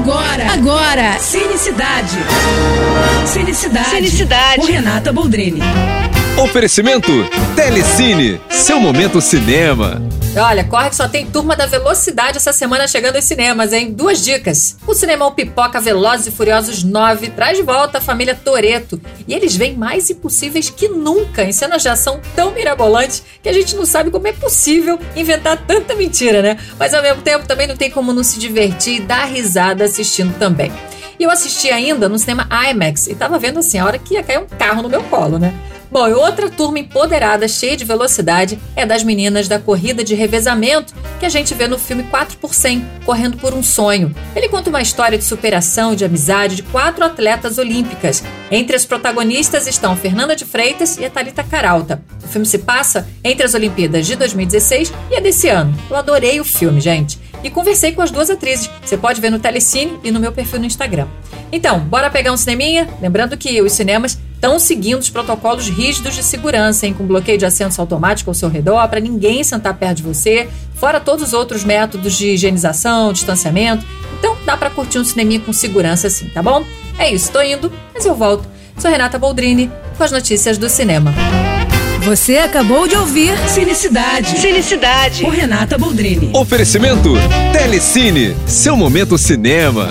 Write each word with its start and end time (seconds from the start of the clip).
Agora, 0.00 0.52
agora, 0.54 1.18
Cinecidade. 1.18 2.16
Cinecidade. 3.26 3.90
Cinecidade. 3.90 4.56
Com 4.56 4.64
Renata 4.64 5.12
Boldrini. 5.12 5.60
Oferecimento 6.40 7.12
Telecine, 7.54 8.40
seu 8.48 8.80
momento 8.80 9.20
cinema. 9.20 10.00
Olha, 10.34 10.64
corre 10.64 10.88
que 10.88 10.96
só 10.96 11.06
tem 11.06 11.26
Turma 11.26 11.54
da 11.54 11.66
Velocidade 11.66 12.38
essa 12.38 12.50
semana 12.50 12.88
chegando 12.88 13.16
aos 13.16 13.26
cinemas, 13.26 13.74
hein? 13.74 13.92
Duas 13.92 14.24
dicas. 14.24 14.78
O 14.86 14.94
Cinemão 14.94 15.32
Pipoca 15.32 15.78
Velozes 15.78 16.28
e 16.28 16.30
Furiosos 16.30 16.82
9 16.82 17.28
traz 17.28 17.58
de 17.58 17.62
volta 17.62 17.98
a 17.98 18.00
família 18.00 18.34
Toreto. 18.34 18.98
E 19.28 19.34
eles 19.34 19.54
vêm 19.54 19.76
mais 19.76 20.08
impossíveis 20.08 20.70
que 20.70 20.88
nunca, 20.88 21.44
em 21.44 21.52
cenas 21.52 21.82
de 21.82 21.90
ação 21.90 22.18
tão 22.34 22.52
mirabolantes 22.52 23.22
que 23.42 23.48
a 23.48 23.52
gente 23.52 23.76
não 23.76 23.84
sabe 23.84 24.10
como 24.10 24.26
é 24.26 24.32
possível 24.32 24.98
inventar 25.14 25.62
tanta 25.66 25.94
mentira, 25.94 26.40
né? 26.40 26.56
Mas 26.78 26.94
ao 26.94 27.02
mesmo 27.02 27.20
tempo 27.20 27.46
também 27.46 27.66
não 27.66 27.76
tem 27.76 27.90
como 27.90 28.14
não 28.14 28.24
se 28.24 28.38
divertir 28.38 28.96
e 28.96 29.00
dar 29.00 29.26
risada 29.26 29.84
assistindo 29.84 30.34
também. 30.38 30.72
E 31.18 31.22
eu 31.22 31.30
assisti 31.30 31.68
ainda 31.70 32.08
no 32.08 32.18
cinema 32.18 32.48
IMAX 32.70 33.08
e 33.08 33.14
tava 33.14 33.38
vendo 33.38 33.58
assim 33.58 33.78
a 33.78 33.84
hora 33.84 33.98
que 33.98 34.14
ia 34.14 34.22
cair 34.22 34.38
um 34.38 34.46
carro 34.46 34.80
no 34.80 34.88
meu 34.88 35.02
colo, 35.02 35.38
né? 35.38 35.52
Bom, 35.90 36.06
e 36.06 36.12
outra 36.12 36.48
turma 36.48 36.78
empoderada, 36.78 37.48
cheia 37.48 37.76
de 37.76 37.84
velocidade, 37.84 38.60
é 38.76 38.86
das 38.86 39.02
meninas 39.02 39.48
da 39.48 39.58
corrida 39.58 40.04
de 40.04 40.14
revezamento 40.14 40.94
que 41.18 41.26
a 41.26 41.28
gente 41.28 41.52
vê 41.52 41.66
no 41.66 41.78
filme 41.78 42.04
4 42.04 42.38
por 42.38 42.54
100, 42.54 43.00
Correndo 43.04 43.36
por 43.38 43.54
um 43.54 43.62
Sonho. 43.62 44.14
Ele 44.36 44.48
conta 44.48 44.70
uma 44.70 44.80
história 44.80 45.18
de 45.18 45.24
superação, 45.24 45.96
de 45.96 46.04
amizade 46.04 46.54
de 46.54 46.62
quatro 46.62 47.04
atletas 47.04 47.58
olímpicas. 47.58 48.22
Entre 48.52 48.76
as 48.76 48.84
protagonistas 48.84 49.66
estão 49.66 49.96
Fernanda 49.96 50.36
de 50.36 50.44
Freitas 50.44 50.96
e 50.96 51.04
a 51.04 51.10
Thalita 51.10 51.42
Caralta. 51.42 52.00
O 52.22 52.28
filme 52.28 52.46
se 52.46 52.58
passa 52.58 53.08
entre 53.24 53.44
as 53.44 53.54
Olimpíadas 53.54 54.06
de 54.06 54.14
2016 54.14 54.92
e 55.10 55.16
a 55.16 55.20
desse 55.20 55.48
ano. 55.48 55.76
Eu 55.90 55.96
adorei 55.96 56.38
o 56.38 56.44
filme, 56.44 56.80
gente. 56.80 57.18
E 57.42 57.50
conversei 57.50 57.90
com 57.90 58.02
as 58.02 58.12
duas 58.12 58.30
atrizes. 58.30 58.70
Você 58.84 58.96
pode 58.96 59.20
ver 59.20 59.30
no 59.30 59.40
Telecine 59.40 59.98
e 60.04 60.12
no 60.12 60.20
meu 60.20 60.30
perfil 60.30 60.60
no 60.60 60.66
Instagram. 60.66 61.08
Então, 61.50 61.80
bora 61.80 62.10
pegar 62.10 62.30
um 62.30 62.36
cineminha? 62.36 62.88
Lembrando 63.02 63.36
que 63.36 63.60
os 63.60 63.72
cinemas 63.72 64.16
estão 64.40 64.58
seguindo 64.58 65.00
os 65.00 65.10
protocolos 65.10 65.68
rígidos 65.68 66.14
de 66.14 66.22
segurança, 66.22 66.86
hein, 66.86 66.94
com 66.94 67.04
bloqueio 67.04 67.36
de 67.36 67.44
assentos 67.44 67.78
automático 67.78 68.30
ao 68.30 68.34
seu 68.34 68.48
redor, 68.48 68.88
para 68.88 68.98
ninguém 68.98 69.44
sentar 69.44 69.74
perto 69.74 69.98
de 69.98 70.02
você, 70.02 70.48
fora 70.76 70.98
todos 70.98 71.28
os 71.28 71.32
outros 71.34 71.62
métodos 71.62 72.16
de 72.16 72.28
higienização, 72.28 73.12
distanciamento. 73.12 73.84
Então 74.18 74.34
dá 74.46 74.56
para 74.56 74.70
curtir 74.70 74.98
um 74.98 75.04
cineminha 75.04 75.40
com 75.40 75.52
segurança 75.52 76.06
assim, 76.06 76.26
tá 76.28 76.42
bom? 76.42 76.64
É 76.98 77.12
isso, 77.12 77.30
tô 77.30 77.42
indo, 77.42 77.70
mas 77.92 78.06
eu 78.06 78.14
volto. 78.14 78.48
Sou 78.78 78.90
Renata 78.90 79.18
Boldrini 79.18 79.70
com 79.98 80.04
as 80.04 80.10
notícias 80.10 80.56
do 80.56 80.70
cinema. 80.70 81.12
Você 82.02 82.38
acabou 82.38 82.88
de 82.88 82.96
ouvir 82.96 83.36
Cinecidade. 83.46 84.40
Cinecidade. 84.40 85.22
com 85.22 85.28
Renata 85.28 85.76
Boldrini. 85.76 86.30
Oferecimento 86.32 87.12
Telecine, 87.52 88.34
seu 88.46 88.74
momento 88.74 89.18
cinema. 89.18 89.90